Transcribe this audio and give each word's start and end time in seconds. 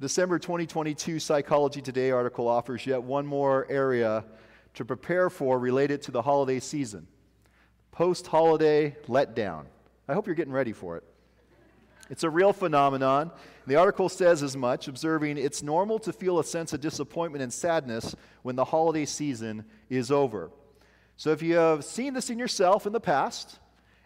December 0.00 0.38
2022 0.38 1.20
Psychology 1.20 1.82
Today 1.82 2.10
article 2.10 2.48
offers 2.48 2.86
yet 2.86 3.02
one 3.02 3.26
more 3.26 3.66
area 3.68 4.24
to 4.72 4.82
prepare 4.82 5.28
for 5.28 5.58
related 5.58 6.00
to 6.00 6.10
the 6.10 6.22
holiday 6.22 6.58
season 6.58 7.06
post 7.92 8.26
holiday 8.26 8.96
letdown. 9.08 9.66
I 10.08 10.14
hope 10.14 10.26
you're 10.26 10.34
getting 10.34 10.54
ready 10.54 10.72
for 10.72 10.96
it. 10.96 11.04
It's 12.08 12.24
a 12.24 12.30
real 12.30 12.54
phenomenon. 12.54 13.30
The 13.66 13.76
article 13.76 14.08
says 14.08 14.42
as 14.42 14.56
much, 14.56 14.88
observing 14.88 15.36
it's 15.36 15.62
normal 15.62 15.98
to 15.98 16.14
feel 16.14 16.38
a 16.38 16.44
sense 16.44 16.72
of 16.72 16.80
disappointment 16.80 17.42
and 17.42 17.52
sadness 17.52 18.16
when 18.40 18.56
the 18.56 18.64
holiday 18.64 19.04
season 19.04 19.66
is 19.90 20.10
over. 20.10 20.50
So 21.18 21.30
if 21.32 21.42
you 21.42 21.56
have 21.56 21.84
seen 21.84 22.14
this 22.14 22.30
in 22.30 22.38
yourself 22.38 22.86
in 22.86 22.94
the 22.94 23.00
past, 23.00 23.58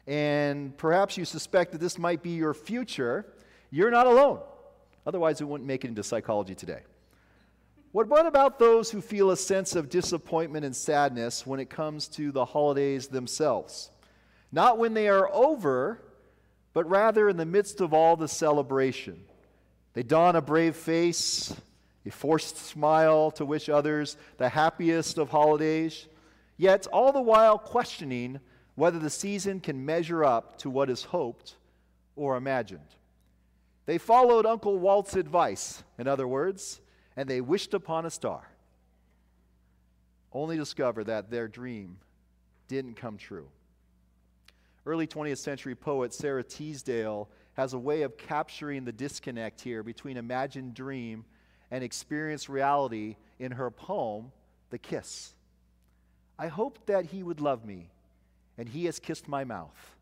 and 0.08 0.76
perhaps 0.76 1.16
you 1.16 1.24
suspect 1.24 1.70
that 1.70 1.80
this 1.80 1.98
might 2.00 2.20
be 2.20 2.30
your 2.30 2.52
future, 2.52 3.32
you're 3.70 3.92
not 3.92 4.08
alone. 4.08 4.40
Otherwise, 5.06 5.40
we 5.40 5.46
wouldn't 5.46 5.68
make 5.68 5.84
it 5.84 5.88
into 5.88 6.02
psychology 6.02 6.54
today. 6.54 6.80
What, 7.92 8.26
about 8.26 8.58
those 8.58 8.90
who 8.90 9.00
feel 9.00 9.30
a 9.30 9.36
sense 9.36 9.76
of 9.76 9.88
disappointment 9.88 10.64
and 10.64 10.74
sadness 10.74 11.46
when 11.46 11.60
it 11.60 11.70
comes 11.70 12.08
to 12.08 12.32
the 12.32 12.44
holidays 12.44 13.06
themselves? 13.06 13.90
Not 14.50 14.78
when 14.78 14.94
they 14.94 15.08
are 15.08 15.32
over, 15.32 16.00
but 16.72 16.90
rather 16.90 17.28
in 17.28 17.36
the 17.36 17.46
midst 17.46 17.80
of 17.80 17.94
all 17.94 18.16
the 18.16 18.26
celebration. 18.26 19.22
They 19.92 20.02
don 20.02 20.34
a 20.34 20.42
brave 20.42 20.74
face, 20.74 21.54
a 22.04 22.10
forced 22.10 22.56
smile 22.56 23.30
to 23.32 23.44
wish 23.44 23.68
others 23.68 24.16
the 24.38 24.48
happiest 24.48 25.18
of 25.18 25.30
holidays, 25.30 26.08
yet 26.56 26.88
all 26.88 27.12
the 27.12 27.22
while 27.22 27.58
questioning 27.58 28.40
whether 28.74 28.98
the 28.98 29.10
season 29.10 29.60
can 29.60 29.86
measure 29.86 30.24
up 30.24 30.58
to 30.58 30.68
what 30.68 30.90
is 30.90 31.04
hoped 31.04 31.54
or 32.16 32.36
imagined. 32.36 32.80
They 33.86 33.98
followed 33.98 34.46
Uncle 34.46 34.78
Walt's 34.78 35.14
advice, 35.14 35.82
in 35.98 36.08
other 36.08 36.26
words, 36.26 36.80
and 37.16 37.28
they 37.28 37.40
wished 37.40 37.74
upon 37.74 38.06
a 38.06 38.10
star, 38.10 38.48
only 40.32 40.56
to 40.56 40.62
discover 40.62 41.04
that 41.04 41.30
their 41.30 41.48
dream 41.48 41.98
didn't 42.66 42.94
come 42.94 43.18
true. 43.18 43.48
Early 44.86 45.06
20th 45.06 45.38
century 45.38 45.74
poet 45.74 46.12
Sara 46.12 46.42
Teasdale 46.42 47.28
has 47.54 47.72
a 47.72 47.78
way 47.78 48.02
of 48.02 48.16
capturing 48.16 48.84
the 48.84 48.92
disconnect 48.92 49.60
here 49.60 49.82
between 49.82 50.16
imagined 50.16 50.74
dream 50.74 51.24
and 51.70 51.84
experienced 51.84 52.48
reality 52.48 53.16
in 53.38 53.52
her 53.52 53.70
poem, 53.70 54.32
The 54.70 54.78
Kiss. 54.78 55.34
I 56.38 56.48
hoped 56.48 56.86
that 56.86 57.06
he 57.06 57.22
would 57.22 57.40
love 57.40 57.64
me, 57.64 57.90
and 58.58 58.68
he 58.68 58.86
has 58.86 58.98
kissed 58.98 59.28
my 59.28 59.44
mouth. 59.44 59.96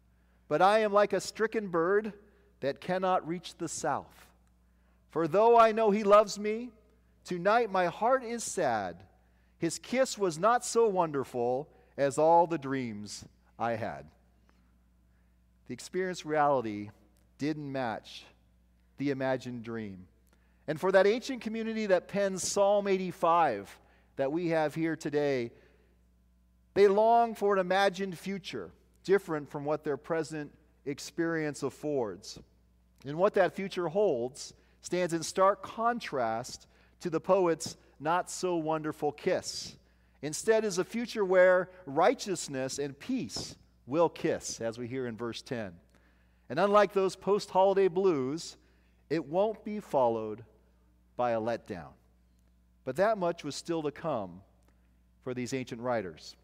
But 0.48 0.62
I 0.62 0.80
am 0.80 0.92
like 0.92 1.12
a 1.12 1.20
stricken 1.20 1.68
bird 1.68 2.12
that 2.62 2.80
cannot 2.80 3.26
reach 3.26 3.56
the 3.56 3.68
south. 3.68 4.26
For 5.10 5.28
though 5.28 5.58
I 5.58 5.72
know 5.72 5.90
he 5.90 6.04
loves 6.04 6.38
me, 6.38 6.70
tonight 7.24 7.70
my 7.70 7.86
heart 7.86 8.24
is 8.24 8.42
sad. 8.42 9.02
His 9.58 9.78
kiss 9.78 10.16
was 10.16 10.38
not 10.38 10.64
so 10.64 10.86
wonderful 10.88 11.68
as 11.96 12.18
all 12.18 12.46
the 12.46 12.58
dreams 12.58 13.24
I 13.58 13.72
had. 13.72 14.06
The 15.66 15.74
experienced 15.74 16.24
reality 16.24 16.90
didn't 17.36 17.70
match 17.70 18.24
the 18.96 19.10
imagined 19.10 19.64
dream. 19.64 20.06
And 20.68 20.80
for 20.80 20.92
that 20.92 21.06
ancient 21.06 21.42
community 21.42 21.86
that 21.86 22.06
pens 22.06 22.46
Psalm 22.46 22.86
85 22.86 23.76
that 24.16 24.30
we 24.30 24.48
have 24.50 24.74
here 24.74 24.94
today, 24.94 25.50
they 26.74 26.86
long 26.86 27.34
for 27.34 27.54
an 27.54 27.60
imagined 27.60 28.16
future 28.16 28.70
different 29.02 29.50
from 29.50 29.64
what 29.64 29.82
their 29.82 29.96
present 29.96 30.52
experience 30.86 31.64
affords. 31.64 32.38
And 33.04 33.16
what 33.16 33.34
that 33.34 33.54
future 33.54 33.88
holds 33.88 34.54
stands 34.80 35.12
in 35.12 35.22
stark 35.22 35.62
contrast 35.62 36.66
to 37.00 37.10
the 37.10 37.20
poet's 37.20 37.76
not 37.98 38.30
so 38.30 38.56
wonderful 38.56 39.12
kiss. 39.12 39.74
Instead, 40.22 40.64
is 40.64 40.78
a 40.78 40.84
future 40.84 41.24
where 41.24 41.68
righteousness 41.84 42.78
and 42.78 42.98
peace 42.98 43.56
will 43.86 44.08
kiss, 44.08 44.60
as 44.60 44.78
we 44.78 44.86
hear 44.86 45.06
in 45.06 45.16
verse 45.16 45.42
10. 45.42 45.72
And 46.48 46.60
unlike 46.60 46.92
those 46.92 47.16
post 47.16 47.50
holiday 47.50 47.88
blues, 47.88 48.56
it 49.10 49.24
won't 49.24 49.64
be 49.64 49.80
followed 49.80 50.44
by 51.16 51.32
a 51.32 51.40
letdown. 51.40 51.92
But 52.84 52.96
that 52.96 53.18
much 53.18 53.44
was 53.44 53.54
still 53.56 53.82
to 53.82 53.90
come 53.90 54.42
for 55.24 55.34
these 55.34 55.52
ancient 55.52 55.80
writers. 55.80 56.36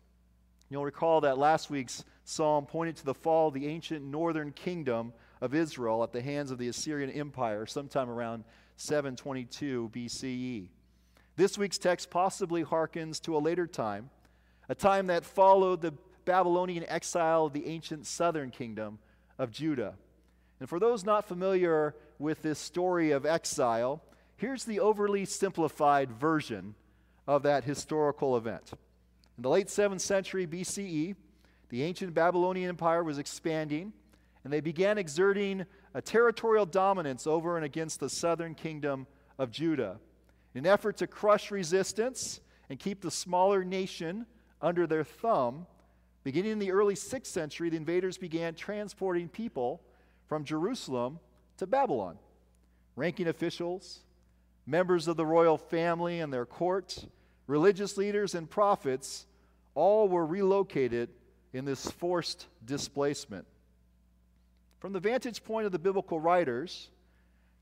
You'll 0.71 0.85
recall 0.85 1.21
that 1.23 1.39
last 1.39 1.71
week's 1.71 2.05
psalm 2.25 2.67
pointed 2.67 2.97
to 2.97 3.05
the 3.05 3.15
fall 3.15 3.49
of 3.49 3.55
the 3.55 3.67
ancient 3.67 4.05
northern 4.05 4.53
kingdom 4.53 5.13
of 5.41 5.55
Israel 5.55 6.03
at 6.03 6.13
the 6.13 6.23
hands 6.23 6.51
of 6.51 6.59
the 6.59 6.69
Assyrian 6.69 7.11
Empire 7.11 7.67
sometime 7.67 8.11
around 8.11 8.45
722 8.77 9.91
BCE. 9.95 10.69
This 11.37 11.57
week's 11.57 11.79
text 11.79 12.11
possibly 12.11 12.65
harkens 12.65 13.21
to 13.23 13.37
a 13.37 13.39
later 13.39 13.67
time, 13.67 14.11
a 14.69 14.75
time 14.75 15.07
that 15.07 15.25
followed 15.25 15.81
the 15.81 15.95
Babylonian 16.25 16.85
exile 16.89 17.47
of 17.47 17.53
the 17.53 17.67
ancient 17.67 18.07
southern 18.07 18.51
kingdom 18.51 18.99
of 19.39 19.51
Judah. 19.51 19.95
And 20.61 20.69
for 20.69 20.79
those 20.79 21.05
not 21.05 21.29
familiar 21.29 21.95
with 22.19 22.43
this 22.43 22.59
story 22.59 23.13
of 23.13 23.25
exile, 23.25 24.03
here's 24.37 24.65
the 24.65 24.81
overly 24.81 25.25
simplified 25.25 26.11
version 26.11 26.75
of 27.27 27.45
that 27.45 27.65
historical 27.65 28.37
event. 28.37 28.73
In 29.37 29.43
the 29.43 29.49
late 29.49 29.69
7th 29.69 30.01
century 30.01 30.47
BCE, 30.47 31.15
the 31.69 31.83
ancient 31.83 32.15
Babylonian 32.15 32.71
Empire 32.71 33.05
was 33.05 33.19
expanding 33.19 33.93
and 34.49 34.53
they 34.55 34.61
began 34.61 34.97
exerting 34.97 35.67
a 35.93 36.01
territorial 36.01 36.65
dominance 36.65 37.27
over 37.27 37.57
and 37.57 37.67
against 37.67 38.01
the 38.01 38.09
southern 38.09 38.55
kingdom 38.55 39.07
of 39.39 39.51
Judah. 39.51 39.99
In 40.55 40.65
an 40.65 40.73
effort 40.73 40.97
to 40.97 41.07
crush 41.07 41.51
resistance 41.51 42.41
and 42.71 42.79
keep 42.79 43.03
the 43.03 43.11
smaller 43.11 43.63
nation 43.63 44.25
under 44.63 44.87
their 44.87 45.05
thumb, 45.05 45.67
beginning 46.25 46.53
in 46.53 46.59
the 46.59 46.73
early 46.73 46.95
6th 46.95 47.27
century, 47.27 47.69
the 47.69 47.77
invaders 47.77 48.17
began 48.17 48.55
transporting 48.55 49.29
people 49.29 49.83
from 50.29 50.45
Jerusalem 50.45 51.21
to 51.59 51.67
Babylon. 51.67 52.17
Ranking 52.97 53.29
officials, 53.29 54.01
members 54.65 55.09
of 55.09 55.19
the 55.19 55.27
royal 55.27 55.59
family 55.59 56.21
and 56.21 56.33
their 56.33 56.47
court, 56.47 57.05
religious 57.47 57.99
leaders, 57.99 58.35
and 58.35 58.49
prophets 58.49 59.27
all 59.75 60.09
were 60.09 60.25
relocated 60.25 61.11
in 61.53 61.67
this 61.67 61.91
forced 61.91 62.47
displacement. 62.65 63.47
From 64.79 64.93
the 64.93 65.01
vantage 65.01 65.43
point 65.43 65.67
of 65.67 65.73
the 65.73 65.79
biblical 65.79 66.21
writers, 66.21 66.91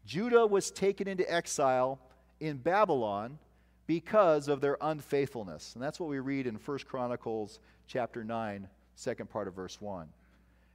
Judah 0.04 0.46
was 0.46 0.70
taken 0.70 1.08
into 1.08 1.30
exile 1.32 1.98
in 2.40 2.58
Babylon 2.58 3.38
because 3.86 4.48
of 4.48 4.60
their 4.60 4.76
unfaithfulness. 4.80 5.74
And 5.74 5.82
that's 5.82 5.98
what 5.98 6.10
we 6.10 6.18
read 6.18 6.46
in 6.46 6.56
1 6.56 6.78
Chronicles 6.80 7.60
chapter 7.86 8.22
9, 8.22 8.68
second 8.94 9.30
part 9.30 9.48
of 9.48 9.54
verse 9.54 9.80
1. 9.80 10.08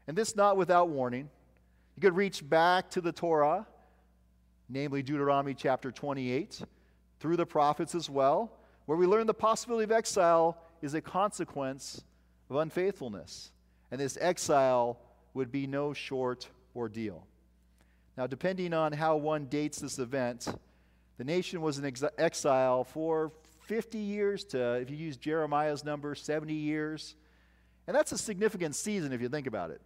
And 0.07 0.17
this 0.17 0.35
not 0.35 0.57
without 0.57 0.89
warning. 0.89 1.29
You 1.95 2.01
could 2.01 2.15
reach 2.15 2.47
back 2.47 2.89
to 2.91 3.01
the 3.01 3.11
Torah, 3.11 3.67
namely 4.69 5.03
Deuteronomy 5.03 5.53
chapter 5.53 5.91
28, 5.91 6.61
through 7.19 7.37
the 7.37 7.45
prophets 7.45 7.93
as 7.93 8.09
well, 8.09 8.51
where 8.85 8.97
we 8.97 9.05
learn 9.05 9.27
the 9.27 9.33
possibility 9.33 9.83
of 9.83 9.91
exile 9.91 10.57
is 10.81 10.93
a 10.95 11.01
consequence 11.01 12.03
of 12.49 12.55
unfaithfulness. 12.55 13.51
And 13.91 13.99
this 13.99 14.17
exile 14.19 14.97
would 15.33 15.51
be 15.51 15.67
no 15.67 15.93
short 15.93 16.47
ordeal. 16.75 17.25
Now, 18.17 18.27
depending 18.27 18.73
on 18.73 18.91
how 18.91 19.15
one 19.15 19.45
dates 19.45 19.79
this 19.79 19.97
event, 19.99 20.47
the 21.17 21.23
nation 21.23 21.61
was 21.61 21.77
in 21.77 21.85
ex- 21.85 22.03
exile 22.17 22.83
for 22.83 23.31
50 23.61 23.97
years 23.97 24.43
to, 24.45 24.73
if 24.73 24.89
you 24.89 24.97
use 24.97 25.17
Jeremiah's 25.17 25.83
number, 25.83 26.13
70 26.13 26.53
years. 26.53 27.15
And 27.87 27.95
that's 27.95 28.11
a 28.11 28.17
significant 28.17 28.75
season 28.75 29.13
if 29.13 29.21
you 29.21 29.29
think 29.29 29.47
about 29.47 29.71
it. 29.71 29.81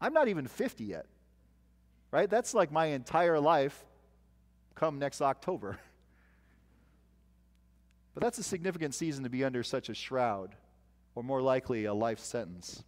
I'm 0.00 0.12
not 0.12 0.28
even 0.28 0.46
50 0.46 0.84
yet, 0.84 1.06
right? 2.10 2.28
That's 2.28 2.54
like 2.54 2.72
my 2.72 2.86
entire 2.86 3.38
life 3.38 3.84
come 4.74 4.98
next 4.98 5.20
October. 5.20 5.78
but 8.14 8.22
that's 8.22 8.38
a 8.38 8.42
significant 8.42 8.94
season 8.94 9.24
to 9.24 9.30
be 9.30 9.44
under 9.44 9.62
such 9.62 9.88
a 9.88 9.94
shroud, 9.94 10.54
or 11.14 11.22
more 11.22 11.42
likely, 11.42 11.84
a 11.84 11.94
life 11.94 12.18
sentence. 12.18 12.82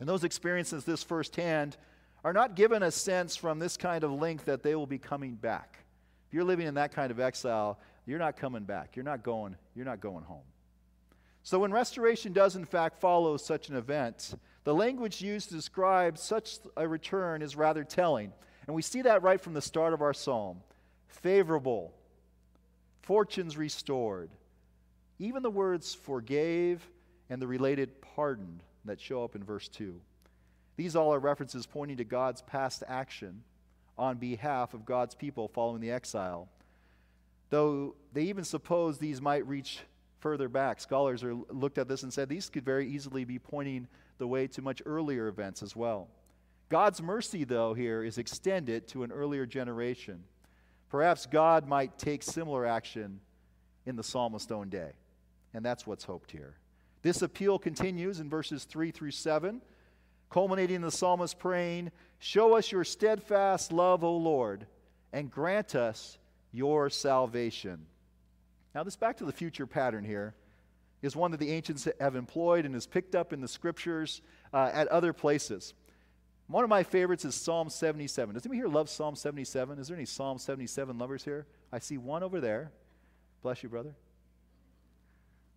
And 0.00 0.08
those 0.08 0.24
experiences 0.24 0.84
this 0.84 1.02
firsthand 1.02 1.76
are 2.24 2.32
not 2.32 2.56
given 2.56 2.82
a 2.82 2.90
sense 2.90 3.36
from 3.36 3.58
this 3.58 3.76
kind 3.76 4.04
of 4.04 4.12
link 4.12 4.44
that 4.44 4.62
they 4.62 4.74
will 4.74 4.86
be 4.86 4.98
coming 4.98 5.34
back. 5.34 5.78
If 6.26 6.34
you're 6.34 6.44
living 6.44 6.66
in 6.66 6.74
that 6.74 6.92
kind 6.92 7.10
of 7.10 7.20
exile, 7.20 7.78
you're 8.04 8.18
not 8.18 8.36
coming 8.36 8.64
back. 8.64 8.96
You're 8.96 9.04
not 9.04 9.22
going, 9.22 9.56
you're 9.74 9.84
not 9.84 10.00
going 10.00 10.24
home. 10.24 10.44
So 11.42 11.60
when 11.60 11.72
restoration 11.72 12.32
does 12.32 12.56
in 12.56 12.64
fact 12.64 12.98
follow 12.98 13.36
such 13.36 13.68
an 13.68 13.76
event, 13.76 14.34
the 14.64 14.74
language 14.74 15.22
used 15.22 15.50
to 15.50 15.54
describe 15.54 16.18
such 16.18 16.58
a 16.76 16.88
return 16.88 17.40
is 17.40 17.54
rather 17.54 17.84
telling. 17.84 18.32
And 18.66 18.74
we 18.74 18.82
see 18.82 19.02
that 19.02 19.22
right 19.22 19.40
from 19.40 19.54
the 19.54 19.62
start 19.62 19.92
of 19.92 20.02
our 20.02 20.12
psalm. 20.12 20.58
Favorable, 21.06 21.94
fortunes 23.02 23.56
restored. 23.56 24.30
Even 25.20 25.44
the 25.44 25.50
words 25.50 25.94
forgave 25.94 26.84
and 27.30 27.40
the 27.40 27.46
related 27.46 28.02
pardoned 28.02 28.64
that 28.86 29.00
show 29.00 29.24
up 29.24 29.34
in 29.34 29.44
verse 29.44 29.68
2. 29.68 30.00
These 30.76 30.96
all 30.96 31.12
are 31.14 31.18
references 31.18 31.66
pointing 31.66 31.96
to 31.98 32.04
God's 32.04 32.42
past 32.42 32.82
action 32.86 33.42
on 33.98 34.18
behalf 34.18 34.74
of 34.74 34.84
God's 34.84 35.14
people 35.14 35.48
following 35.48 35.80
the 35.80 35.90
exile. 35.90 36.48
though 37.48 37.94
they 38.12 38.22
even 38.22 38.44
suppose 38.44 38.98
these 38.98 39.20
might 39.20 39.46
reach 39.46 39.80
further 40.18 40.48
back. 40.48 40.80
Scholars 40.80 41.22
are 41.22 41.34
looked 41.34 41.78
at 41.78 41.88
this 41.88 42.02
and 42.02 42.12
said 42.12 42.28
these 42.28 42.48
could 42.48 42.64
very 42.64 42.88
easily 42.88 43.24
be 43.24 43.38
pointing 43.38 43.86
the 44.18 44.26
way 44.26 44.46
to 44.48 44.62
much 44.62 44.82
earlier 44.84 45.28
events 45.28 45.62
as 45.62 45.76
well. 45.76 46.08
God's 46.68 47.00
mercy, 47.00 47.44
though, 47.44 47.74
here 47.74 48.02
is 48.02 48.18
extended 48.18 48.88
to 48.88 49.04
an 49.04 49.12
earlier 49.12 49.46
generation. 49.46 50.24
Perhaps 50.88 51.26
God 51.26 51.68
might 51.68 51.98
take 51.98 52.22
similar 52.22 52.66
action 52.66 53.20
in 53.84 53.94
the 53.94 54.02
psalmist's 54.02 54.50
own 54.50 54.68
day. 54.68 54.92
And 55.54 55.64
that's 55.64 55.86
what's 55.86 56.04
hoped 56.04 56.32
here. 56.32 56.54
This 57.06 57.22
appeal 57.22 57.56
continues 57.56 58.18
in 58.18 58.28
verses 58.28 58.64
3 58.64 58.90
through 58.90 59.12
7, 59.12 59.62
culminating 60.28 60.74
in 60.74 60.82
the 60.82 60.90
psalmist 60.90 61.38
praying, 61.38 61.92
Show 62.18 62.56
us 62.56 62.72
your 62.72 62.82
steadfast 62.82 63.70
love, 63.70 64.02
O 64.02 64.16
Lord, 64.16 64.66
and 65.12 65.30
grant 65.30 65.76
us 65.76 66.18
your 66.50 66.90
salvation. 66.90 67.86
Now, 68.74 68.82
this 68.82 68.96
back 68.96 69.18
to 69.18 69.24
the 69.24 69.30
future 69.30 69.68
pattern 69.68 70.02
here 70.02 70.34
is 71.00 71.14
one 71.14 71.30
that 71.30 71.38
the 71.38 71.52
ancients 71.52 71.86
have 72.00 72.16
employed 72.16 72.64
and 72.64 72.74
is 72.74 72.88
picked 72.88 73.14
up 73.14 73.32
in 73.32 73.40
the 73.40 73.46
scriptures 73.46 74.20
uh, 74.52 74.70
at 74.72 74.88
other 74.88 75.12
places. 75.12 75.74
One 76.48 76.64
of 76.64 76.70
my 76.70 76.82
favorites 76.82 77.24
is 77.24 77.36
Psalm 77.36 77.70
77. 77.70 78.34
Does 78.34 78.44
anybody 78.44 78.58
here 78.58 78.68
love 78.68 78.90
Psalm 78.90 79.14
77? 79.14 79.78
Is 79.78 79.86
there 79.86 79.96
any 79.96 80.06
Psalm 80.06 80.38
77 80.38 80.98
lovers 80.98 81.22
here? 81.22 81.46
I 81.72 81.78
see 81.78 81.98
one 81.98 82.24
over 82.24 82.40
there. 82.40 82.72
Bless 83.42 83.62
you, 83.62 83.68
brother. 83.68 83.94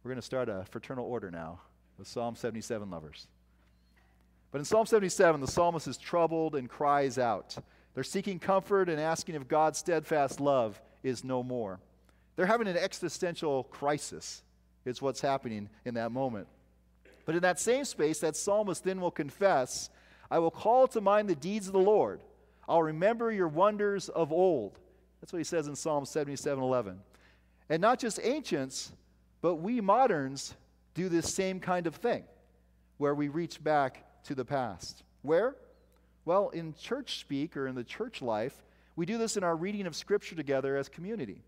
We're 0.04 0.10
going 0.10 0.22
to 0.22 0.26
start 0.26 0.50
a 0.50 0.66
fraternal 0.70 1.06
order 1.06 1.30
now 1.30 1.60
with 1.98 2.08
Psalm 2.08 2.36
77 2.36 2.90
lovers. 2.90 3.28
But 4.52 4.60
in 4.60 4.66
Psalm 4.66 4.86
77, 4.86 5.42
the 5.42 5.48
psalmist 5.48 5.88
is 5.88 5.98
troubled 5.98 6.56
and 6.56 6.70
cries 6.70 7.18
out. 7.18 7.58
They're 7.94 8.04
seeking 8.04 8.40
comfort 8.40 8.90
and 8.90 9.00
asking 9.00 9.36
if 9.36 9.48
God's 9.48 9.78
steadfast 9.78 10.40
love 10.40 10.82
is 11.04 11.24
no 11.24 11.44
more. 11.44 11.80
They're 12.36 12.46
having 12.46 12.68
an 12.68 12.78
existential 12.78 13.66
crisis, 13.66 14.42
is 14.86 15.02
what's 15.02 15.22
happening 15.22 15.70
in 15.84 15.96
that 15.96 16.12
moment. 16.12 16.48
But 17.26 17.36
in 17.36 17.42
that 17.42 17.60
same 17.60 17.84
space, 17.84 18.20
that 18.20 18.36
psalmist 18.36 18.84
then 18.84 19.02
will 19.02 19.12
confess 19.12 19.90
I 20.32 20.40
will 20.40 20.52
call 20.52 20.88
to 20.90 21.02
mind 21.02 21.28
the 21.28 21.36
deeds 21.36 21.68
of 21.68 21.74
the 21.74 21.80
Lord. 21.80 22.22
I'll 22.68 22.84
remember 22.84 23.32
your 23.32 23.48
wonders 23.48 24.10
of 24.10 24.32
old. 24.32 24.78
That's 25.20 25.34
what 25.34 25.40
he 25.40 25.44
says 25.44 25.68
in 25.68 25.76
Psalm 25.76 26.06
77 26.06 26.64
11. 26.64 27.00
And 27.70 27.82
not 27.82 28.00
just 28.00 28.20
ancients, 28.22 28.92
but 29.42 29.56
we 29.56 29.82
moderns 29.82 30.56
do 30.94 31.10
this 31.10 31.34
same 31.34 31.60
kind 31.60 31.88
of 31.88 31.96
thing, 31.96 32.24
where 32.98 33.16
we 33.16 33.28
reach 33.28 33.64
back 33.64 34.06
to 34.24 34.36
the 34.36 34.46
past. 34.46 35.04
Where? 35.22 35.56
Well, 36.26 36.50
in 36.50 36.74
church 36.74 37.20
speak 37.20 37.56
or 37.58 37.68
in 37.68 37.76
the 37.76 37.84
church 37.84 38.22
life, 38.22 38.64
we 38.96 39.06
do 39.06 39.18
this 39.18 39.38
in 39.38 39.44
our 39.44 39.56
reading 39.56 39.88
of 39.88 39.96
Scripture 39.96 40.36
together 40.36 40.76
as 40.76 40.90
community. 40.90 41.42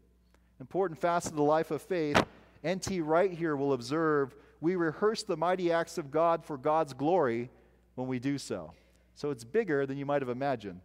Important 0.60 1.00
facet 1.00 1.32
of 1.32 1.38
the 1.38 1.44
life 1.44 1.72
of 1.72 1.82
faith, 1.82 2.24
N.T. 2.64 3.02
Wright 3.02 3.32
here 3.32 3.56
will 3.56 3.74
observe 3.74 4.36
we 4.62 4.76
rehearse 4.76 5.24
the 5.24 5.36
mighty 5.36 5.72
acts 5.72 5.98
of 5.98 6.12
God 6.12 6.46
for 6.46 6.58
God's 6.58 6.94
glory 6.94 7.50
when 7.96 8.08
we 8.08 8.20
do 8.20 8.38
so. 8.38 8.72
So 9.16 9.32
it's 9.32 9.44
bigger 9.44 9.86
than 9.86 9.98
you 9.98 10.06
might 10.06 10.22
have 10.22 10.30
imagined. 10.30 10.82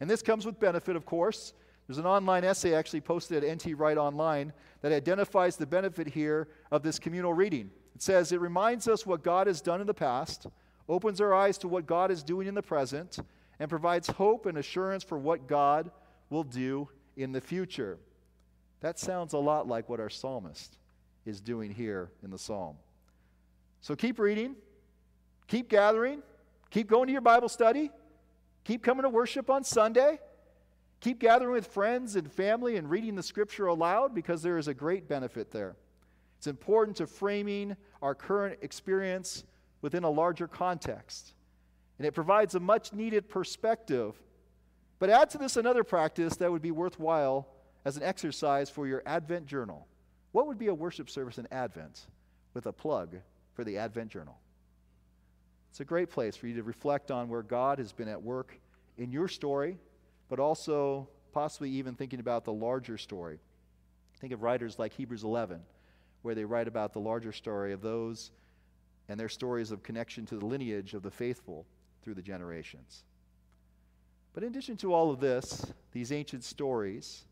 And 0.00 0.10
this 0.10 0.22
comes 0.22 0.44
with 0.44 0.58
benefit, 0.58 0.96
of 0.96 1.06
course. 1.06 1.54
There's 1.86 1.98
an 1.98 2.06
online 2.06 2.44
essay 2.44 2.74
actually 2.74 3.00
posted 3.00 3.42
at 3.42 3.56
NT 3.56 3.76
Wright 3.76 3.98
Online 3.98 4.52
that 4.80 4.92
identifies 4.92 5.56
the 5.56 5.66
benefit 5.66 6.08
here 6.08 6.48
of 6.70 6.82
this 6.82 6.98
communal 6.98 7.34
reading. 7.34 7.70
It 7.94 8.02
says 8.02 8.32
it 8.32 8.40
reminds 8.40 8.88
us 8.88 9.04
what 9.04 9.22
God 9.22 9.46
has 9.46 9.60
done 9.60 9.80
in 9.80 9.86
the 9.86 9.94
past, 9.94 10.46
opens 10.88 11.20
our 11.20 11.34
eyes 11.34 11.58
to 11.58 11.68
what 11.68 11.86
God 11.86 12.10
is 12.10 12.22
doing 12.22 12.46
in 12.46 12.54
the 12.54 12.62
present, 12.62 13.18
and 13.58 13.68
provides 13.68 14.08
hope 14.08 14.46
and 14.46 14.58
assurance 14.58 15.04
for 15.04 15.18
what 15.18 15.46
God 15.46 15.90
will 16.30 16.44
do 16.44 16.88
in 17.16 17.32
the 17.32 17.40
future. 17.40 17.98
That 18.80 18.98
sounds 18.98 19.32
a 19.32 19.38
lot 19.38 19.68
like 19.68 19.88
what 19.88 20.00
our 20.00 20.10
psalmist 20.10 20.78
is 21.24 21.40
doing 21.40 21.70
here 21.70 22.10
in 22.22 22.30
the 22.30 22.38
psalm. 22.38 22.76
So 23.80 23.94
keep 23.94 24.18
reading, 24.18 24.56
keep 25.46 25.68
gathering, 25.68 26.22
Keep 26.72 26.88
going 26.88 27.06
to 27.06 27.12
your 27.12 27.20
Bible 27.20 27.50
study. 27.50 27.90
Keep 28.64 28.82
coming 28.82 29.02
to 29.02 29.10
worship 29.10 29.50
on 29.50 29.62
Sunday. 29.62 30.18
Keep 31.02 31.18
gathering 31.18 31.52
with 31.52 31.66
friends 31.66 32.14
and 32.14 32.30
family 32.30 32.76
and 32.76 32.88
reading 32.88 33.16
the 33.16 33.24
scripture 33.24 33.66
aloud 33.66 34.14
because 34.14 34.40
there 34.40 34.56
is 34.56 34.68
a 34.68 34.74
great 34.74 35.08
benefit 35.08 35.50
there. 35.50 35.74
It's 36.38 36.46
important 36.46 36.96
to 36.98 37.08
framing 37.08 37.76
our 38.00 38.14
current 38.14 38.60
experience 38.62 39.42
within 39.80 40.04
a 40.04 40.10
larger 40.10 40.46
context. 40.46 41.34
And 41.98 42.06
it 42.06 42.12
provides 42.12 42.54
a 42.54 42.60
much 42.60 42.92
needed 42.92 43.28
perspective. 43.28 44.14
But 45.00 45.10
add 45.10 45.28
to 45.30 45.38
this 45.38 45.56
another 45.56 45.82
practice 45.82 46.36
that 46.36 46.52
would 46.52 46.62
be 46.62 46.70
worthwhile 46.70 47.48
as 47.84 47.96
an 47.96 48.04
exercise 48.04 48.70
for 48.70 48.86
your 48.86 49.02
Advent 49.04 49.46
journal. 49.46 49.88
What 50.30 50.46
would 50.46 50.58
be 50.58 50.68
a 50.68 50.74
worship 50.74 51.10
service 51.10 51.36
in 51.36 51.48
Advent 51.50 52.06
with 52.54 52.66
a 52.66 52.72
plug 52.72 53.16
for 53.54 53.64
the 53.64 53.76
Advent 53.76 54.10
journal? 54.10 54.38
It's 55.70 55.80
a 55.80 55.84
great 55.84 56.10
place 56.10 56.36
for 56.36 56.46
you 56.46 56.54
to 56.54 56.62
reflect 56.62 57.10
on 57.10 57.28
where 57.28 57.42
God 57.42 57.78
has 57.78 57.92
been 57.92 58.08
at 58.08 58.22
work 58.22 58.56
in 58.98 59.10
your 59.10 59.26
story, 59.26 59.78
but 60.32 60.40
also 60.40 61.06
possibly 61.34 61.68
even 61.68 61.94
thinking 61.94 62.18
about 62.18 62.46
the 62.46 62.52
larger 62.54 62.96
story. 62.96 63.38
Think 64.18 64.32
of 64.32 64.42
writers 64.42 64.78
like 64.78 64.94
Hebrews 64.94 65.24
11, 65.24 65.60
where 66.22 66.34
they 66.34 66.46
write 66.46 66.68
about 66.68 66.94
the 66.94 67.00
larger 67.00 67.32
story 67.32 67.74
of 67.74 67.82
those 67.82 68.30
and 69.10 69.20
their 69.20 69.28
stories 69.28 69.70
of 69.70 69.82
connection 69.82 70.24
to 70.24 70.38
the 70.38 70.46
lineage 70.46 70.94
of 70.94 71.02
the 71.02 71.10
faithful 71.10 71.66
through 72.02 72.14
the 72.14 72.22
generations. 72.22 73.04
But 74.32 74.42
in 74.42 74.48
addition 74.48 74.78
to 74.78 74.94
all 74.94 75.10
of 75.10 75.20
this, 75.20 75.66
these 75.92 76.10
ancient 76.10 76.44
stories, 76.44 77.24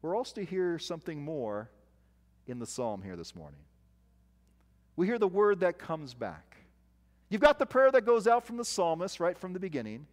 we're 0.00 0.16
also 0.16 0.36
to 0.36 0.44
hear 0.46 0.78
something 0.78 1.22
more 1.22 1.68
in 2.46 2.58
the 2.58 2.66
psalm 2.66 3.02
here 3.02 3.16
this 3.16 3.36
morning. 3.36 3.60
We 4.96 5.06
hear 5.06 5.18
the 5.18 5.28
word 5.28 5.60
that 5.60 5.78
comes 5.78 6.14
back. 6.14 6.56
You've 7.28 7.42
got 7.42 7.58
the 7.58 7.66
prayer 7.66 7.92
that 7.92 8.06
goes 8.06 8.26
out 8.26 8.46
from 8.46 8.56
the 8.56 8.64
psalmist 8.64 9.20
right 9.20 9.36
from 9.36 9.52
the 9.52 9.60
beginning 9.60 10.06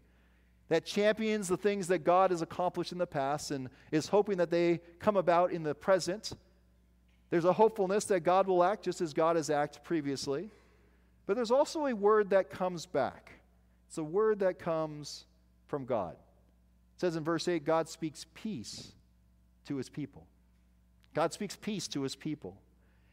that 0.69 0.85
champions 0.85 1.47
the 1.47 1.57
things 1.57 1.87
that 1.87 1.99
God 1.99 2.31
has 2.31 2.41
accomplished 2.41 2.91
in 2.91 2.97
the 2.97 3.07
past 3.07 3.51
and 3.51 3.69
is 3.91 4.07
hoping 4.07 4.37
that 4.37 4.51
they 4.51 4.81
come 4.99 5.17
about 5.17 5.51
in 5.51 5.63
the 5.63 5.73
present. 5.73 6.33
There's 7.29 7.45
a 7.45 7.53
hopefulness 7.53 8.05
that 8.05 8.21
God 8.21 8.47
will 8.47 8.63
act 8.63 8.83
just 8.83 9.01
as 9.01 9.13
God 9.13 9.35
has 9.35 9.49
acted 9.49 9.83
previously. 9.83 10.49
But 11.25 11.35
there's 11.35 11.51
also 11.51 11.85
a 11.85 11.95
word 11.95 12.29
that 12.31 12.49
comes 12.49 12.85
back. 12.85 13.31
It's 13.87 13.97
a 13.97 14.03
word 14.03 14.39
that 14.39 14.59
comes 14.59 15.25
from 15.67 15.85
God. 15.85 16.13
It 16.13 17.01
says 17.01 17.15
in 17.15 17.23
verse 17.23 17.47
8 17.47 17.63
God 17.63 17.87
speaks 17.89 18.25
peace 18.33 18.91
to 19.65 19.77
his 19.77 19.89
people. 19.89 20.25
God 21.13 21.33
speaks 21.33 21.55
peace 21.55 21.87
to 21.89 22.03
his 22.03 22.15
people. 22.15 22.57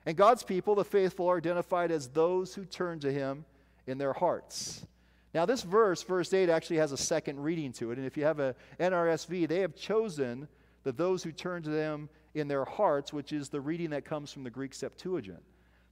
And 0.07 0.17
God's 0.17 0.43
people, 0.43 0.75
the 0.75 0.85
faithful, 0.85 1.29
are 1.29 1.39
identified 1.39 1.91
as 1.91 2.09
those 2.09 2.55
who 2.55 2.65
turn 2.65 3.01
to 3.01 3.13
him 3.13 3.45
in 3.87 3.99
their 3.99 4.13
hearts. 4.13 4.87
Now, 5.35 5.45
this 5.45 5.63
verse, 5.63 6.03
verse 6.05 6.33
8, 6.33 6.49
actually 6.49 6.77
has 6.77 6.93
a 6.93 6.97
second 6.97 7.41
reading 7.43 7.73
to 7.75 7.91
it. 7.91 7.99
And 7.99 8.07
if 8.07 8.17
you 8.17 8.25
have 8.25 8.39
a 8.39 8.55
NRSV, 8.79 9.49
they 9.49 9.61
have 9.61 9.75
chosen 9.75 10.47
that 10.85 10.97
those 10.97 11.25
who 11.25 11.33
turn 11.33 11.63
to 11.65 11.71
them 11.71 12.09
in 12.35 12.47
their 12.47 12.65
hearts, 12.65 13.13
which 13.13 13.33
is 13.33 13.49
the 13.49 13.61
reading 13.61 13.91
that 13.91 14.05
comes 14.05 14.33
from 14.33 14.45
the 14.45 14.51
Greek 14.51 14.73
Septuagint. 14.73 15.43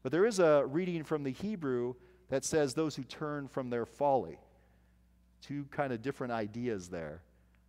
But 0.05 0.13
there 0.13 0.27
is 0.27 0.39
a 0.39 0.65
reading 0.67 1.03
from 1.03 1.25
the 1.25 1.33
Hebrew 1.33 1.95
that 2.29 2.45
says 2.45 2.73
those 2.73 2.95
who 2.95 3.03
turn 3.03 3.49
from 3.49 3.69
their 3.69 3.85
folly. 3.85 4.39
Two 5.41 5.67
kind 5.73 5.93
of 5.93 6.03
different 6.03 6.33
ideas 6.33 6.89
there. 6.89 7.23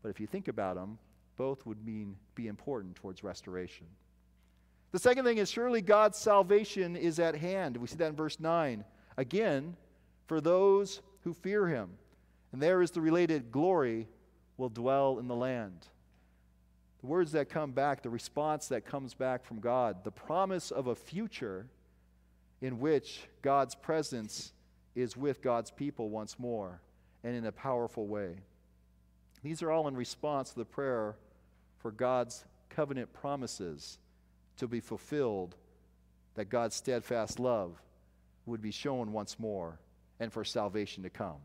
But 0.03 0.09
if 0.09 0.19
you 0.19 0.27
think 0.27 0.47
about 0.47 0.75
them, 0.75 0.99
both 1.37 1.65
would 1.65 1.83
mean 1.83 2.15
be 2.35 2.47
important 2.47 2.95
towards 2.95 3.23
restoration. 3.23 3.87
The 4.91 4.99
second 4.99 5.25
thing 5.25 5.39
is 5.39 5.49
surely 5.49 5.81
God's 5.81 6.19
salvation 6.19 6.95
is 6.95 7.19
at 7.19 7.35
hand. 7.35 7.77
We 7.77 7.87
see 7.87 7.95
that 7.95 8.09
in 8.09 8.15
verse 8.15 8.39
9. 8.39 8.85
Again, 9.17 9.75
for 10.27 10.39
those 10.39 11.01
who 11.23 11.33
fear 11.33 11.67
him. 11.67 11.89
And 12.51 12.61
there 12.61 12.81
is 12.81 12.91
the 12.91 13.01
related 13.01 13.51
glory 13.51 14.07
will 14.57 14.69
dwell 14.69 15.19
in 15.19 15.27
the 15.27 15.35
land. 15.35 15.87
The 17.01 17.07
words 17.07 17.31
that 17.33 17.49
come 17.49 17.71
back, 17.71 18.01
the 18.01 18.09
response 18.09 18.67
that 18.67 18.85
comes 18.85 19.13
back 19.13 19.43
from 19.43 19.59
God, 19.59 20.03
the 20.03 20.11
promise 20.11 20.71
of 20.71 20.87
a 20.87 20.95
future 20.95 21.67
in 22.61 22.79
which 22.79 23.23
God's 23.41 23.75
presence 23.75 24.53
is 24.95 25.17
with 25.17 25.41
God's 25.41 25.71
people 25.71 26.09
once 26.09 26.39
more 26.39 26.79
and 27.23 27.35
in 27.35 27.45
a 27.45 27.51
powerful 27.51 28.07
way. 28.07 28.35
These 29.41 29.61
are 29.61 29.71
all 29.71 29.87
in 29.87 29.97
response 29.97 30.51
to 30.51 30.59
the 30.59 30.65
prayer 30.65 31.15
for 31.79 31.91
God's 31.91 32.45
covenant 32.69 33.11
promises 33.11 33.97
to 34.57 34.67
be 34.67 34.79
fulfilled, 34.79 35.55
that 36.35 36.45
God's 36.45 36.75
steadfast 36.75 37.39
love 37.39 37.81
would 38.45 38.61
be 38.61 38.71
shown 38.71 39.11
once 39.11 39.39
more 39.39 39.79
and 40.23 40.33
for 40.33 40.43
salvation 40.43 41.03
to 41.03 41.09
come. 41.09 41.37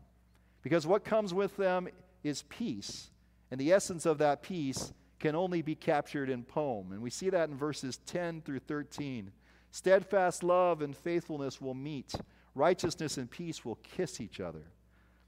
Because 0.63 0.87
what 0.87 1.03
comes 1.05 1.33
with 1.33 1.55
them 1.57 1.87
is 2.23 2.43
peace, 2.43 3.09
and 3.51 3.59
the 3.59 3.71
essence 3.71 4.05
of 4.05 4.17
that 4.17 4.41
peace 4.41 4.93
can 5.19 5.35
only 5.35 5.61
be 5.61 5.75
captured 5.75 6.29
in 6.29 6.43
poem. 6.43 6.91
And 6.91 7.01
we 7.01 7.09
see 7.09 7.29
that 7.29 7.49
in 7.49 7.55
verses 7.55 7.99
10 8.05 8.41
through 8.41 8.59
13. 8.59 9.31
Steadfast 9.71 10.43
love 10.43 10.81
and 10.81 10.95
faithfulness 10.95 11.61
will 11.61 11.73
meet, 11.73 12.13
righteousness 12.55 13.17
and 13.17 13.29
peace 13.29 13.63
will 13.63 13.75
kiss 13.75 14.19
each 14.19 14.39
other. 14.39 14.63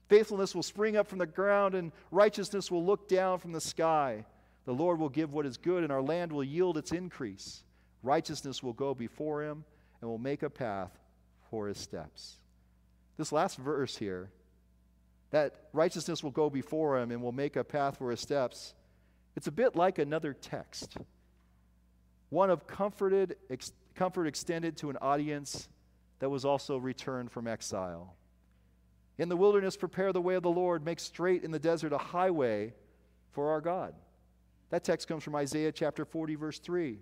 Faithfulness 0.08 0.56
will 0.56 0.64
spring 0.64 0.98
up 0.98 1.08
from 1.08 1.20
the 1.20 1.26
ground, 1.26 1.76
and 1.76 1.92
righteousness 2.10 2.72
will 2.72 2.84
look 2.84 3.08
down 3.08 3.40
from 3.40 3.52
the 3.52 3.62
sky. 3.62 4.26
The 4.66 4.74
Lord 4.74 5.00
will 5.00 5.10
give 5.10 5.34
what 5.34 5.46
is 5.46 5.58
good, 5.58 5.84
and 5.84 5.92
our 5.92 6.02
land 6.02 6.32
will 6.32 6.44
yield 6.44 6.78
its 6.78 6.92
increase. 6.92 7.64
Righteousness 8.04 8.62
will 8.64 8.74
go 8.74 8.94
before 8.94 9.44
him 9.44 9.64
and 10.02 10.10
will 10.10 10.18
make 10.18 10.44
a 10.44 10.50
path 10.50 10.92
for 11.50 11.68
his 11.68 11.78
steps. 11.78 12.41
This 13.22 13.32
last 13.32 13.60
verse 13.60 13.96
here, 13.96 14.32
that 15.30 15.54
righteousness 15.74 16.24
will 16.24 16.32
go 16.32 16.50
before 16.50 16.98
him 16.98 17.12
and 17.12 17.22
will 17.22 17.32
make 17.32 17.56
a 17.56 17.64
path 17.64 18.00
for 18.00 18.10
his 18.10 18.20
steps, 18.20 18.74
it's 19.36 19.46
a 19.46 19.52
bit 19.52 19.76
like 19.76 20.00
another 20.00 20.34
text. 20.34 20.98
One 22.30 22.50
of 22.50 22.66
comforted, 22.66 23.36
ex- 23.52 23.74
comfort 23.94 24.26
extended 24.26 24.76
to 24.78 24.90
an 24.90 24.98
audience 25.04 25.70
that 26.18 26.32
was 26.32 26.46
also 26.46 26.78
returned 26.78 27.32
from 27.32 27.46
exile. 27.46 28.16
In 29.20 29.30
the 29.30 29.38
wilderness, 29.38 29.78
prepare 29.78 30.12
the 30.12 30.20
way 30.20 30.34
of 30.34 30.42
the 30.42 30.50
Lord, 30.50 30.84
make 30.84 31.00
straight 31.00 31.44
in 31.44 31.52
the 31.52 31.60
desert 31.60 31.94
a 31.94 32.00
highway 32.00 32.74
for 33.34 33.52
our 33.52 33.62
God. 33.62 33.94
That 34.72 34.84
text 34.84 35.08
comes 35.08 35.24
from 35.24 35.36
Isaiah 35.36 35.72
chapter 35.72 36.06
40, 36.06 36.34
verse 36.34 36.58
3. 36.58 36.98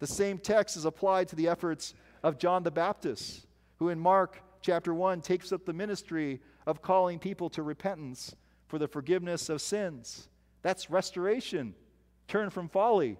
The 0.00 0.08
same 0.08 0.38
text 0.38 0.76
is 0.76 0.86
applied 0.86 1.28
to 1.28 1.36
the 1.36 1.46
efforts 1.46 1.94
of 2.24 2.36
John 2.36 2.64
the 2.64 2.72
Baptist, 2.72 3.46
who 3.76 3.90
in 3.90 4.00
Mark 4.00 4.42
chapter 4.62 4.94
1 4.94 5.20
takes 5.20 5.52
up 5.52 5.64
the 5.64 5.72
ministry 5.72 6.40
of 6.66 6.82
calling 6.82 7.18
people 7.18 7.50
to 7.50 7.62
repentance 7.62 8.34
for 8.66 8.78
the 8.78 8.88
forgiveness 8.88 9.48
of 9.48 9.60
sins. 9.60 10.28
That's 10.62 10.88
restoration, 10.88 11.74
turn 12.28 12.50
from 12.50 12.68
folly, 12.68 13.18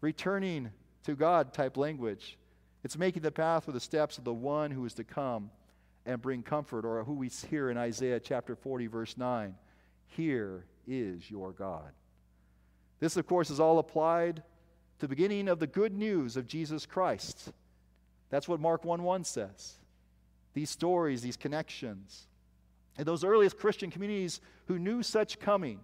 returning 0.00 0.70
to 1.04 1.14
God 1.14 1.52
type 1.52 1.76
language. 1.76 2.36
It's 2.84 2.98
making 2.98 3.22
the 3.22 3.32
path 3.32 3.64
for 3.64 3.72
the 3.72 3.80
steps 3.80 4.18
of 4.18 4.24
the 4.24 4.34
one 4.34 4.70
who 4.70 4.84
is 4.84 4.94
to 4.94 5.04
come 5.04 5.50
and 6.04 6.20
bring 6.20 6.42
comfort, 6.42 6.84
or 6.84 7.04
who 7.04 7.14
we 7.14 7.28
hear 7.28 7.70
in 7.70 7.76
Isaiah 7.76 8.20
chapter 8.20 8.56
40, 8.56 8.86
verse 8.86 9.16
9. 9.16 9.54
Here 10.06 10.64
is 10.86 11.30
your 11.30 11.52
God. 11.52 11.92
This, 12.98 13.16
of 13.16 13.26
course, 13.26 13.50
is 13.50 13.60
all 13.60 13.78
applied 13.78 14.42
to 14.98 15.06
the 15.06 15.08
beginning 15.08 15.48
of 15.48 15.58
the 15.58 15.66
good 15.66 15.92
news 15.92 16.36
of 16.36 16.46
Jesus 16.46 16.86
Christ. 16.86 17.52
That's 18.30 18.48
what 18.48 18.60
Mark 18.60 18.84
1 18.84 19.02
1 19.02 19.24
says. 19.24 19.74
These 20.58 20.70
stories, 20.70 21.22
these 21.22 21.36
connections. 21.36 22.26
And 22.96 23.06
those 23.06 23.22
earliest 23.22 23.58
Christian 23.58 23.92
communities 23.92 24.40
who 24.66 24.76
knew 24.76 25.04
such 25.04 25.38
coming 25.38 25.78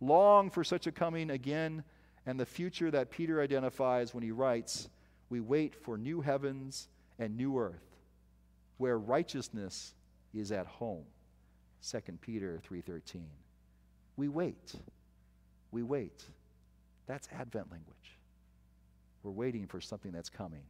long 0.00 0.50
for 0.50 0.64
such 0.64 0.88
a 0.88 0.90
coming 0.90 1.30
again 1.30 1.84
and 2.26 2.40
the 2.40 2.44
future 2.44 2.90
that 2.90 3.12
Peter 3.12 3.40
identifies 3.40 4.12
when 4.12 4.24
he 4.24 4.32
writes, 4.32 4.88
We 5.30 5.38
wait 5.38 5.76
for 5.76 5.96
new 5.96 6.22
heavens 6.22 6.88
and 7.20 7.36
new 7.36 7.56
earth, 7.56 7.86
where 8.78 8.98
righteousness 8.98 9.94
is 10.34 10.50
at 10.50 10.66
home. 10.66 11.04
2 11.88 12.18
Peter 12.20 12.60
3:13. 12.68 13.28
We 14.16 14.26
wait. 14.26 14.74
We 15.70 15.84
wait. 15.84 16.24
That's 17.06 17.28
Advent 17.28 17.70
language. 17.70 18.18
We're 19.22 19.30
waiting 19.30 19.68
for 19.68 19.80
something 19.80 20.10
that's 20.10 20.30
coming. 20.30 20.64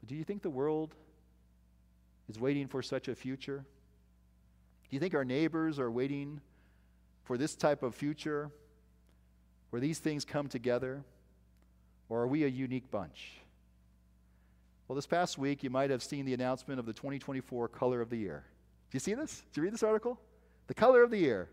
But 0.00 0.08
do 0.08 0.14
you 0.16 0.24
think 0.24 0.40
the 0.40 0.48
world 0.48 0.94
is 2.28 2.38
waiting 2.38 2.66
for 2.66 2.82
such 2.82 3.08
a 3.08 3.14
future? 3.14 3.64
Do 4.88 4.96
you 4.96 5.00
think 5.00 5.14
our 5.14 5.24
neighbors 5.24 5.78
are 5.78 5.90
waiting 5.90 6.40
for 7.24 7.36
this 7.36 7.54
type 7.54 7.82
of 7.82 7.94
future 7.94 8.50
where 9.70 9.80
these 9.80 9.98
things 9.98 10.24
come 10.24 10.48
together? 10.48 11.02
Or 12.08 12.22
are 12.22 12.26
we 12.26 12.44
a 12.44 12.48
unique 12.48 12.90
bunch? 12.90 13.32
Well, 14.86 14.94
this 14.94 15.06
past 15.06 15.36
week, 15.38 15.64
you 15.64 15.70
might 15.70 15.90
have 15.90 16.02
seen 16.02 16.24
the 16.24 16.34
announcement 16.34 16.78
of 16.78 16.86
the 16.86 16.92
2024 16.92 17.68
Color 17.68 18.00
of 18.00 18.10
the 18.10 18.16
Year. 18.16 18.44
Did 18.90 18.94
you 18.94 19.00
see 19.00 19.14
this? 19.14 19.42
Did 19.52 19.56
you 19.56 19.62
read 19.64 19.72
this 19.72 19.82
article? 19.82 20.20
The 20.68 20.74
Color 20.74 21.02
of 21.02 21.10
the 21.10 21.18
Year. 21.18 21.48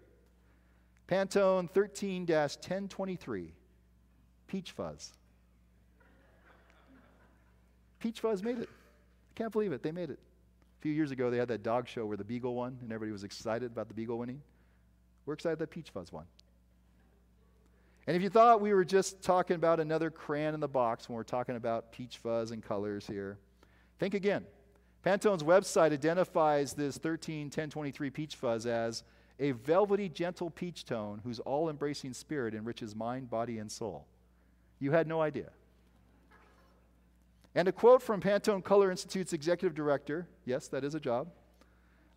Pantone 1.08 1.70
13 1.70 2.26
1023, 2.26 3.54
Peach 4.48 4.72
Fuzz. 4.72 5.12
Peach 8.00 8.20
Fuzz 8.20 8.44
made 8.44 8.60
it. 8.60 8.70
I 8.70 9.34
can't 9.36 9.52
believe 9.52 9.74
it. 9.74 9.82
They 9.82 9.92
made 9.92 10.10
it. 10.10 10.20
Few 10.84 10.92
years 10.92 11.12
ago, 11.12 11.30
they 11.30 11.38
had 11.38 11.48
that 11.48 11.64
dog 11.64 11.88
show 11.88 12.06
where 12.06 12.18
the 12.18 12.26
Beagle 12.26 12.56
won, 12.56 12.78
and 12.82 12.92
everybody 12.92 13.14
was 13.14 13.24
excited 13.24 13.72
about 13.72 13.88
the 13.88 13.94
Beagle 13.94 14.18
winning. 14.18 14.42
We're 15.26 15.34
excited 15.34 15.58
that 15.60 15.70
Peach 15.70 15.92
Fuzz 15.92 16.12
won. 16.12 16.26
And 18.06 18.18
if 18.18 18.22
you 18.22 18.28
thought 18.28 18.60
we 18.60 18.74
were 18.74 18.84
just 18.84 19.22
talking 19.22 19.56
about 19.56 19.80
another 19.80 20.12
crayon 20.12 20.54
in 20.54 20.60
the 20.60 20.68
box 20.68 21.08
when 21.08 21.16
we're 21.16 21.24
talking 21.24 21.56
about 21.56 21.94
peach 21.94 22.18
fuzz 22.18 22.52
and 22.52 22.62
colors 22.62 23.08
here, 23.08 23.38
think 23.98 24.14
again. 24.14 24.44
Pantone's 25.06 25.42
website 25.42 25.94
identifies 25.94 26.74
this 26.74 26.96
131023 26.96 28.10
peach 28.10 28.36
fuzz 28.36 28.66
as 28.66 29.04
a 29.40 29.52
velvety, 29.52 30.10
gentle 30.10 30.50
peach 30.50 30.84
tone 30.84 31.22
whose 31.24 31.40
all 31.40 31.70
embracing 31.70 32.12
spirit 32.12 32.54
enriches 32.54 32.94
mind, 32.94 33.30
body, 33.30 33.58
and 33.58 33.72
soul. 33.72 34.06
You 34.80 34.92
had 34.92 35.08
no 35.08 35.22
idea. 35.22 35.52
And 37.56 37.68
a 37.68 37.72
quote 37.72 38.02
from 38.02 38.20
Pantone 38.20 38.64
Color 38.64 38.90
Institute's 38.90 39.34
executive 39.34 39.76
director 39.76 40.28
yes, 40.46 40.68
that 40.70 40.84
is 40.84 40.96
a 40.96 41.00
job. 41.00 41.28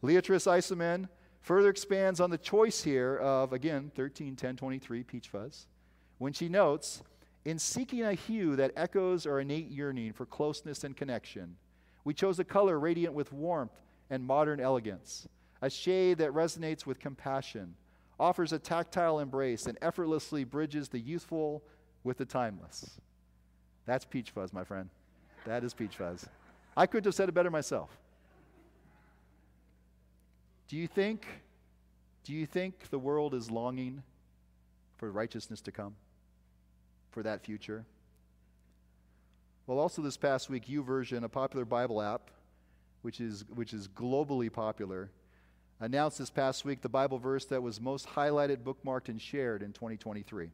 Leatrice 0.02 0.46
Eiseman 0.46 1.08
further 1.40 1.68
expands 1.68 2.20
on 2.20 2.30
the 2.30 2.38
choice 2.38 2.82
here 2.82 3.16
of, 3.18 3.52
again, 3.52 3.90
13, 3.94 4.34
10, 4.36 4.56
23, 4.56 5.02
Peach 5.02 5.28
Fuzz, 5.28 5.66
when 6.18 6.32
she 6.32 6.48
notes, 6.48 7.02
in 7.44 7.58
seeking 7.58 8.02
a 8.02 8.14
hue 8.14 8.56
that 8.56 8.72
echoes 8.76 9.26
our 9.26 9.40
innate 9.40 9.70
yearning 9.70 10.12
for 10.12 10.26
closeness 10.26 10.82
and 10.82 10.96
connection, 10.96 11.56
we 12.04 12.14
chose 12.14 12.38
a 12.38 12.44
color 12.44 12.78
radiant 12.78 13.14
with 13.14 13.32
warmth 13.32 13.78
and 14.10 14.24
modern 14.24 14.58
elegance, 14.60 15.28
a 15.62 15.70
shade 15.70 16.18
that 16.18 16.32
resonates 16.32 16.86
with 16.86 16.98
compassion, 16.98 17.74
offers 18.18 18.52
a 18.52 18.58
tactile 18.58 19.20
embrace, 19.20 19.66
and 19.66 19.78
effortlessly 19.82 20.42
bridges 20.42 20.88
the 20.88 20.98
youthful 20.98 21.62
with 22.02 22.18
the 22.18 22.24
timeless. 22.24 22.98
That's 23.84 24.04
Peach 24.04 24.30
Fuzz, 24.30 24.52
my 24.52 24.64
friend. 24.64 24.88
That 25.46 25.62
is 25.62 25.72
Peach 25.72 25.96
Fuzz. 25.96 26.26
I 26.76 26.86
couldn't 26.86 27.04
have 27.04 27.14
said 27.14 27.28
it 27.28 27.32
better 27.32 27.50
myself. 27.50 27.96
Do 30.68 30.76
you 30.76 30.88
think, 30.88 31.24
do 32.24 32.32
you 32.32 32.46
think 32.46 32.90
the 32.90 32.98
world 32.98 33.32
is 33.32 33.50
longing 33.50 34.02
for 34.96 35.10
righteousness 35.10 35.60
to 35.62 35.72
come? 35.72 35.94
For 37.12 37.22
that 37.22 37.44
future? 37.44 37.86
Well, 39.66 39.78
also 39.78 40.02
this 40.02 40.16
past 40.16 40.50
week, 40.50 40.66
YouVersion, 40.66 41.22
a 41.22 41.28
popular 41.28 41.64
Bible 41.64 42.02
app, 42.02 42.30
which 43.02 43.20
is, 43.20 43.44
which 43.54 43.72
is 43.72 43.86
globally 43.86 44.52
popular, 44.52 45.10
announced 45.78 46.18
this 46.18 46.30
past 46.30 46.64
week 46.64 46.82
the 46.82 46.88
Bible 46.88 47.18
verse 47.18 47.44
that 47.46 47.62
was 47.62 47.80
most 47.80 48.08
highlighted, 48.08 48.58
bookmarked, 48.58 49.08
and 49.08 49.20
shared 49.20 49.62
in 49.62 49.72
2023 49.72 50.50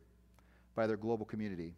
by 0.74 0.86
their 0.86 0.96
global 0.98 1.24
community. 1.24 1.74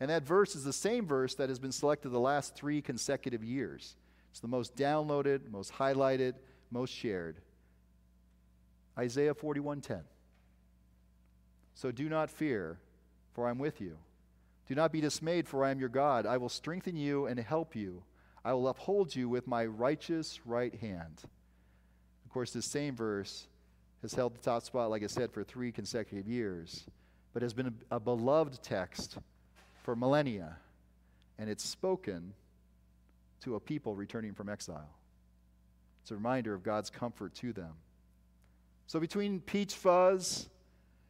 And 0.00 0.10
that 0.10 0.22
verse 0.22 0.54
is 0.54 0.64
the 0.64 0.72
same 0.72 1.06
verse 1.06 1.34
that 1.34 1.48
has 1.48 1.58
been 1.58 1.72
selected 1.72 2.10
the 2.10 2.20
last 2.20 2.54
three 2.54 2.80
consecutive 2.80 3.42
years. 3.42 3.96
It's 4.30 4.40
the 4.40 4.48
most 4.48 4.76
downloaded, 4.76 5.50
most 5.50 5.72
highlighted, 5.72 6.34
most 6.70 6.92
shared. 6.92 7.40
Isaiah 8.96 9.34
41:10. 9.34 10.04
So 11.74 11.90
do 11.90 12.08
not 12.08 12.30
fear, 12.30 12.78
for 13.32 13.46
I 13.46 13.50
am 13.50 13.58
with 13.58 13.80
you. 13.80 13.98
Do 14.66 14.74
not 14.74 14.92
be 14.92 15.00
dismayed, 15.00 15.48
for 15.48 15.64
I 15.64 15.70
am 15.70 15.80
your 15.80 15.88
God. 15.88 16.26
I 16.26 16.36
will 16.36 16.48
strengthen 16.48 16.96
you 16.96 17.26
and 17.26 17.38
help 17.38 17.74
you. 17.74 18.02
I 18.44 18.52
will 18.52 18.68
uphold 18.68 19.14
you 19.14 19.28
with 19.28 19.46
my 19.46 19.64
righteous 19.64 20.44
right 20.44 20.74
hand. 20.74 21.22
Of 22.24 22.32
course, 22.32 22.52
this 22.52 22.66
same 22.66 22.94
verse 22.94 23.46
has 24.02 24.12
held 24.12 24.34
the 24.34 24.40
top 24.40 24.62
spot, 24.62 24.90
like 24.90 25.02
I 25.02 25.06
said, 25.06 25.32
for 25.32 25.42
three 25.42 25.72
consecutive 25.72 26.28
years, 26.28 26.84
but 27.32 27.42
has 27.42 27.54
been 27.54 27.74
a, 27.90 27.96
a 27.96 28.00
beloved 28.00 28.62
text 28.62 29.18
for 29.88 29.96
millennia, 29.96 30.54
and 31.38 31.48
it's 31.48 31.64
spoken 31.64 32.34
to 33.40 33.54
a 33.54 33.60
people 33.60 33.96
returning 33.96 34.34
from 34.34 34.50
exile. 34.50 34.90
It's 36.02 36.10
a 36.10 36.14
reminder 36.14 36.52
of 36.52 36.62
God's 36.62 36.90
comfort 36.90 37.34
to 37.36 37.54
them. 37.54 37.72
So, 38.86 39.00
between 39.00 39.40
peach 39.40 39.72
fuzz 39.72 40.50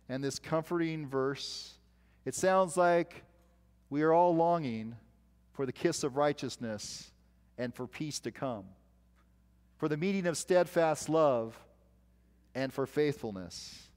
and 0.09 0.23
this 0.23 0.39
comforting 0.39 1.09
verse, 1.09 1.75
it 2.25 2.37
sounds 2.37 2.77
like 2.77 3.25
we 3.91 4.03
are 4.03 4.13
all 4.13 4.37
longing 4.37 4.95
for 5.55 5.67
the 5.67 5.73
kiss 5.73 6.05
of 6.05 6.17
righteousness 6.17 7.11
and 7.59 7.75
for 7.75 7.89
peace 7.89 8.21
to 8.21 8.31
come, 8.31 8.63
for 9.79 9.89
the 9.89 9.97
meeting 9.97 10.25
of 10.29 10.39
steadfast 10.39 11.09
love 11.09 11.59
and 12.55 12.73
for 12.73 12.87
faithfulness. 12.87 13.89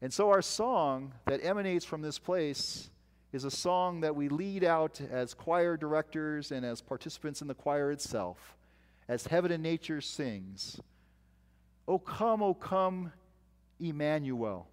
And 0.00 0.10
so, 0.10 0.30
our 0.30 0.40
song 0.40 1.12
that 1.26 1.44
emanates 1.44 1.84
from 1.84 2.00
this 2.00 2.18
place 2.18 2.88
is 3.34 3.42
a 3.42 3.50
song 3.50 4.02
that 4.02 4.14
we 4.14 4.28
lead 4.28 4.62
out 4.62 5.00
as 5.10 5.34
choir 5.34 5.76
directors 5.76 6.52
and 6.52 6.64
as 6.64 6.80
participants 6.80 7.42
in 7.42 7.48
the 7.48 7.54
choir 7.54 7.90
itself, 7.90 8.56
as 9.08 9.26
heaven 9.26 9.50
and 9.50 9.60
nature 9.60 10.00
sings. 10.00 10.80
O 11.88 11.98
come, 11.98 12.44
O 12.44 12.54
come, 12.54 13.12
Emmanuel, 13.80 14.68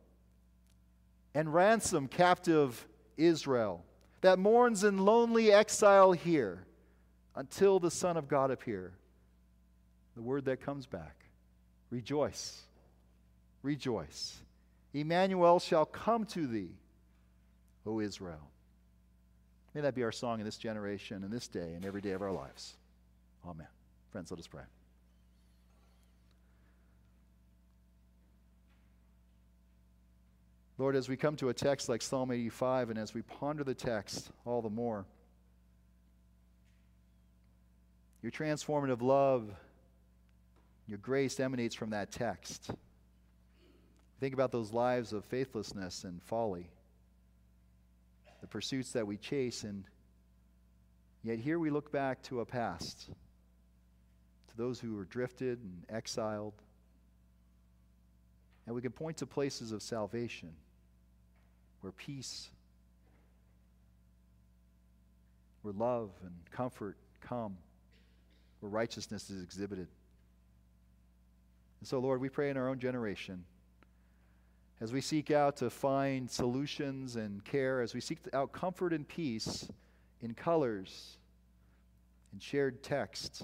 and 1.33 1.51
ransom 1.51 2.07
captive 2.07 2.87
Israel 3.17 3.83
that 4.21 4.37
mourns 4.37 4.83
in 4.83 4.99
lonely 4.99 5.51
exile 5.51 6.11
here 6.11 6.63
until 7.35 7.79
the 7.79 7.89
Son 7.89 8.15
of 8.15 8.27
God 8.27 8.51
appear. 8.51 8.93
The 10.15 10.21
word 10.21 10.45
that 10.45 10.61
comes 10.61 10.85
back 10.85 11.15
rejoice, 11.89 12.61
rejoice. 13.63 14.37
Emmanuel 14.93 15.59
shall 15.59 15.85
come 15.85 16.25
to 16.25 16.45
thee. 16.45 16.75
O 17.85 17.99
Israel. 17.99 18.49
May 19.73 19.81
that 19.81 19.95
be 19.95 20.03
our 20.03 20.11
song 20.11 20.39
in 20.39 20.45
this 20.45 20.57
generation 20.57 21.23
and 21.23 21.31
this 21.31 21.47
day 21.47 21.73
and 21.75 21.85
every 21.85 22.01
day 22.01 22.11
of 22.11 22.21
our 22.21 22.31
lives. 22.31 22.75
Amen. 23.47 23.67
Friends, 24.11 24.31
let 24.31 24.39
us 24.39 24.47
pray. 24.47 24.63
Lord, 30.77 30.95
as 30.95 31.07
we 31.07 31.15
come 31.15 31.35
to 31.37 31.49
a 31.49 31.53
text 31.53 31.89
like 31.89 32.01
Psalm 32.01 32.31
85 32.31 32.89
and 32.89 32.99
as 32.99 33.13
we 33.13 33.21
ponder 33.21 33.63
the 33.63 33.75
text 33.75 34.31
all 34.45 34.61
the 34.61 34.69
more, 34.69 35.05
your 38.21 38.31
transformative 38.31 39.01
love, 39.01 39.49
your 40.87 40.97
grace 40.97 41.39
emanates 41.39 41.75
from 41.75 41.91
that 41.91 42.11
text. 42.11 42.71
Think 44.19 44.33
about 44.33 44.51
those 44.51 44.73
lives 44.73 45.13
of 45.13 45.23
faithlessness 45.25 46.03
and 46.03 46.21
folly, 46.23 46.69
the 48.41 48.47
pursuits 48.47 48.91
that 48.93 49.05
we 49.07 49.17
chase, 49.17 49.63
and 49.63 49.85
yet 51.23 51.39
here 51.39 51.59
we 51.59 51.69
look 51.69 51.91
back 51.91 52.21
to 52.23 52.41
a 52.41 52.45
past, 52.45 53.05
to 53.05 54.57
those 54.57 54.79
who 54.79 54.95
were 54.95 55.05
drifted 55.05 55.59
and 55.59 55.85
exiled, 55.89 56.53
and 58.65 58.75
we 58.75 58.81
can 58.81 58.91
point 58.91 59.17
to 59.17 59.25
places 59.25 59.71
of 59.71 59.81
salvation 59.81 60.53
where 61.81 61.91
peace, 61.91 62.49
where 65.61 65.73
love 65.73 66.11
and 66.23 66.33
comfort 66.51 66.97
come, 67.21 67.57
where 68.59 68.69
righteousness 68.69 69.29
is 69.29 69.43
exhibited. 69.43 69.87
And 71.79 71.87
so, 71.87 71.99
Lord, 71.99 72.21
we 72.21 72.29
pray 72.29 72.49
in 72.49 72.57
our 72.57 72.69
own 72.69 72.79
generation 72.79 73.43
as 74.81 74.91
we 74.91 74.99
seek 74.99 75.29
out 75.29 75.57
to 75.57 75.69
find 75.69 76.29
solutions 76.29 77.15
and 77.15 77.45
care, 77.45 77.81
as 77.81 77.93
we 77.93 78.01
seek 78.01 78.17
out 78.33 78.51
comfort 78.51 78.93
and 78.93 79.07
peace 79.07 79.69
in 80.21 80.33
colors, 80.33 81.17
in 82.33 82.39
shared 82.39 82.81
text, 82.81 83.43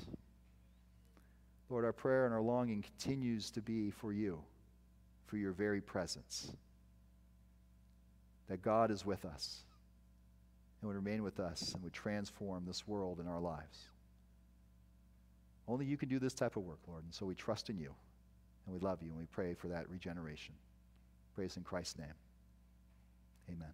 Lord, 1.70 1.86
our 1.86 1.94
prayer 1.94 2.26
and 2.26 2.34
our 2.34 2.42
longing 2.42 2.82
continues 2.82 3.52
to 3.52 3.62
be 3.62 3.92
for 3.92 4.12
you, 4.12 4.40
for 5.28 5.38
your 5.38 5.52
very 5.52 5.80
presence. 5.80 6.52
That 8.48 8.64
God 8.64 8.90
is 8.90 9.06
with 9.06 9.24
us 9.24 9.64
and 10.82 10.88
would 10.88 10.96
remain 10.96 11.22
with 11.22 11.40
us 11.40 11.74
and 11.74 11.84
would 11.84 11.94
transform 11.94 12.66
this 12.66 12.88
world 12.88 13.20
and 13.20 13.30
our 13.30 13.42
lives. 13.42 13.90
Only 15.68 15.86
you 15.86 15.98
can 15.98 16.10
do 16.10 16.18
this 16.18 16.34
type 16.34 16.56
of 16.56 16.64
work, 16.64 16.80
Lord, 16.88 17.04
and 17.04 17.14
so 17.14 17.26
we 17.28 17.36
trust 17.36 17.70
in 17.70 17.78
you 17.78 17.94
and 18.66 18.74
we 18.74 18.80
love 18.80 19.04
you 19.04 19.10
and 19.10 19.20
we 19.20 19.26
pray 19.26 19.54
for 19.54 19.68
that 19.68 19.88
regeneration. 19.90 20.56
Praise 21.38 21.56
in 21.56 21.62
Christ's 21.62 22.00
name. 22.00 22.16
Amen. 23.48 23.70